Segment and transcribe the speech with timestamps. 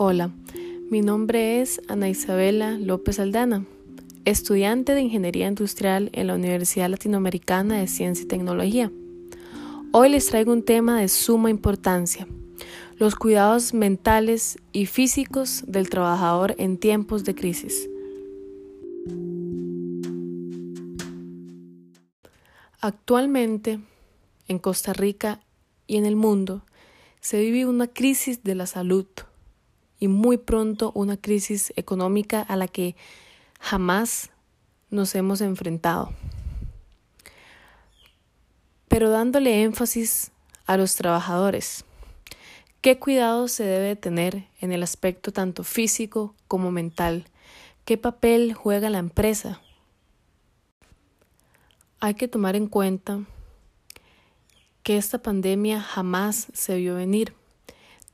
[0.00, 0.30] Hola,
[0.90, 3.66] mi nombre es Ana Isabela López Aldana,
[4.24, 8.92] estudiante de Ingeniería Industrial en la Universidad Latinoamericana de Ciencia y Tecnología.
[9.90, 12.28] Hoy les traigo un tema de suma importancia,
[12.96, 17.90] los cuidados mentales y físicos del trabajador en tiempos de crisis.
[22.80, 23.80] Actualmente,
[24.46, 25.40] en Costa Rica
[25.88, 26.64] y en el mundo,
[27.20, 29.04] se vive una crisis de la salud
[29.98, 32.96] y muy pronto una crisis económica a la que
[33.60, 34.30] jamás
[34.90, 36.12] nos hemos enfrentado.
[38.88, 40.30] Pero dándole énfasis
[40.66, 41.84] a los trabajadores,
[42.80, 47.26] ¿qué cuidado se debe tener en el aspecto tanto físico como mental?
[47.84, 49.60] ¿Qué papel juega la empresa?
[52.00, 53.24] Hay que tomar en cuenta
[54.82, 57.34] que esta pandemia jamás se vio venir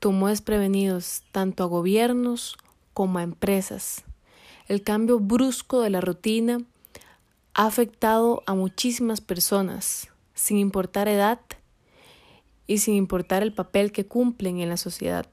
[0.05, 2.57] tomó desprevenidos tanto a gobiernos
[2.93, 4.03] como a empresas.
[4.67, 6.59] El cambio brusco de la rutina
[7.55, 11.39] ha afectado a muchísimas personas, sin importar edad
[12.67, 15.25] y sin importar el papel que cumplen en la sociedad.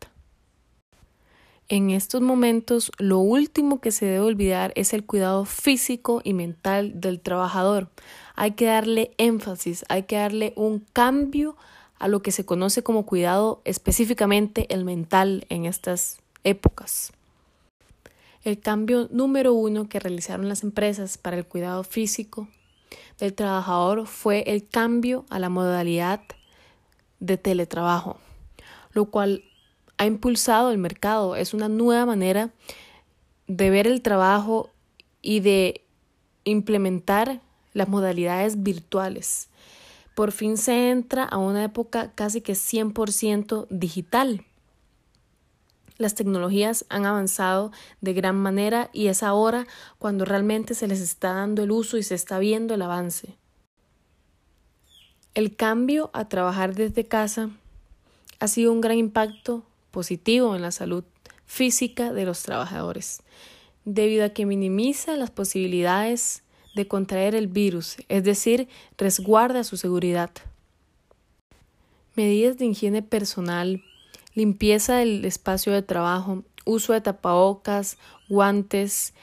[1.69, 6.99] En estos momentos, lo último que se debe olvidar es el cuidado físico y mental
[6.99, 7.91] del trabajador.
[8.37, 11.59] Hay que darle énfasis, hay que darle un cambio
[12.03, 17.13] a lo que se conoce como cuidado específicamente el mental en estas épocas.
[18.43, 22.49] El cambio número uno que realizaron las empresas para el cuidado físico
[23.21, 26.23] del trabajador fue el cambio a la modalidad
[27.21, 28.19] de teletrabajo,
[28.91, 29.45] lo cual
[29.97, 31.37] ha impulsado el mercado.
[31.37, 32.51] Es una nueva manera
[33.47, 34.71] de ver el trabajo
[35.23, 35.85] y de
[36.43, 37.41] implementar
[37.75, 39.51] las modalidades virtuales
[40.15, 44.45] por fin se entra a una época casi que 100% digital.
[45.99, 47.71] Las tecnologías han avanzado
[48.01, 49.67] de gran manera y es ahora
[49.99, 53.37] cuando realmente se les está dando el uso y se está viendo el avance.
[55.35, 57.51] El cambio a trabajar desde casa
[58.39, 61.05] ha sido un gran impacto positivo en la salud
[61.47, 63.23] física de los trabajadores,
[63.85, 66.43] debido a que minimiza las posibilidades
[66.75, 70.31] de contraer el virus, es decir, resguarda su seguridad.
[72.15, 73.83] Medidas de higiene personal,
[74.35, 79.15] limpieza del espacio de trabajo, uso de tapabocas, guantes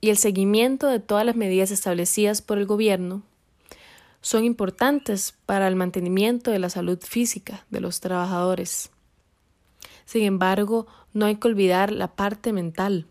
[0.00, 3.22] y el seguimiento de todas las medidas establecidas por el gobierno
[4.22, 8.90] son importantes para el mantenimiento de la salud física de los trabajadores.
[10.06, 13.06] Sin embargo, no hay que olvidar la parte mental.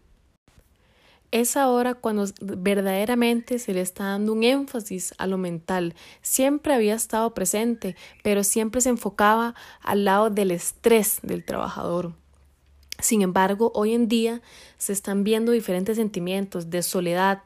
[1.31, 5.95] Es ahora cuando verdaderamente se le está dando un énfasis a lo mental.
[6.21, 12.13] Siempre había estado presente, pero siempre se enfocaba al lado del estrés del trabajador.
[12.99, 14.41] Sin embargo, hoy en día
[14.77, 17.41] se están viendo diferentes sentimientos de soledad,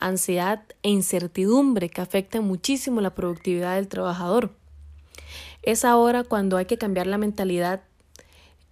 [0.00, 4.50] ansiedad e incertidumbre que afectan muchísimo la productividad del trabajador.
[5.62, 7.82] Es ahora cuando hay que cambiar la mentalidad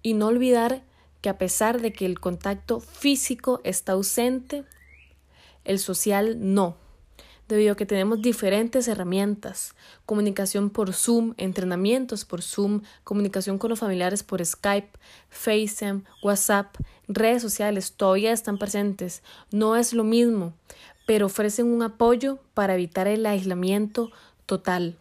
[0.02, 0.82] y no olvidar
[1.26, 4.62] que a pesar de que el contacto físico está ausente,
[5.64, 6.76] el social no,
[7.48, 13.80] debido a que tenemos diferentes herramientas, comunicación por Zoom, entrenamientos por Zoom, comunicación con los
[13.80, 14.90] familiares por Skype,
[15.28, 16.76] FaceTime, WhatsApp,
[17.08, 19.24] redes sociales, todavía están presentes.
[19.50, 20.52] No es lo mismo,
[21.08, 24.12] pero ofrecen un apoyo para evitar el aislamiento
[24.46, 24.96] total.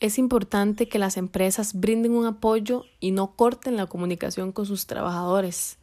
[0.00, 4.86] Es importante que las empresas brinden un apoyo y no corten la comunicación con sus
[4.86, 5.78] trabajadores.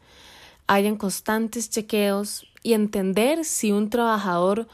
[0.67, 4.67] Hayan constantes chequeos y entender si un trabajador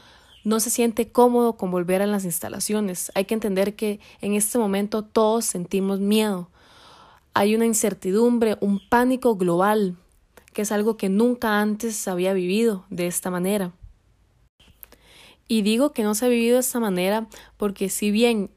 [0.44, 3.10] no se siente cómodo con volver a las instalaciones.
[3.16, 6.48] Hay que entender que en este momento todos sentimos miedo.
[7.34, 9.96] Hay una incertidumbre, un pánico global,
[10.52, 13.72] que es algo que nunca antes había vivido de esta manera.
[15.48, 17.26] Y digo que no se ha vivido de esta manera
[17.56, 18.50] porque si bien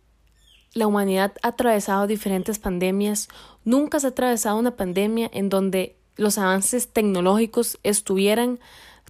[0.75, 3.29] la humanidad ha atravesado diferentes pandemias,
[3.63, 8.59] nunca se ha atravesado una pandemia en donde los avances tecnológicos estuvieran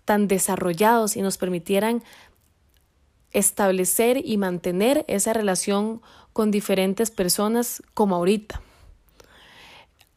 [0.05, 2.03] tan desarrollados y nos permitieran
[3.31, 6.01] establecer y mantener esa relación
[6.33, 8.61] con diferentes personas como ahorita.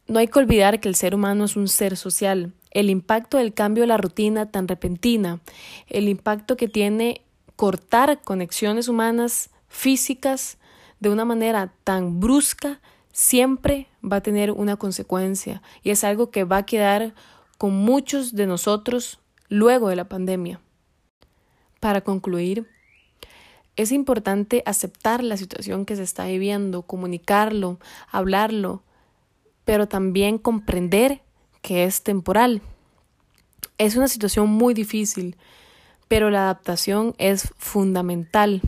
[0.07, 2.53] No hay que olvidar que el ser humano es un ser social.
[2.69, 5.39] El impacto del cambio de la rutina tan repentina,
[5.87, 7.23] el impacto que tiene
[7.55, 10.58] cortar conexiones humanas físicas
[10.99, 12.81] de una manera tan brusca
[13.11, 17.13] siempre va a tener una consecuencia y es algo que va a quedar
[17.57, 19.19] con muchos de nosotros
[19.49, 20.61] luego de la pandemia.
[21.79, 22.67] Para concluir,
[23.75, 27.79] es importante aceptar la situación que se está viviendo, comunicarlo,
[28.11, 28.83] hablarlo,
[29.63, 31.21] pero también comprender
[31.61, 32.61] que es temporal.
[33.77, 35.37] Es una situación muy difícil,
[36.09, 38.61] pero la adaptación es fundamental.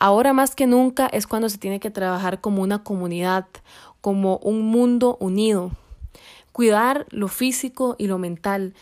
[0.00, 3.46] Ahora más que nunca es cuando se tiene que trabajar como una comunidad,
[4.00, 5.72] como un mundo unido.
[6.52, 8.74] Cuidar lo físico y lo mental,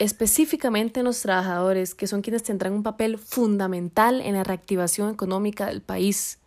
[0.00, 5.66] específicamente en los trabajadores, que son quienes tendrán un papel fundamental en la reactivación económica
[5.66, 6.38] del país.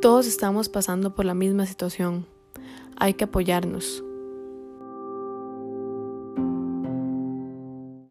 [0.00, 2.26] Todos estamos pasando por la misma situación.
[2.96, 4.02] Hay que apoyarnos.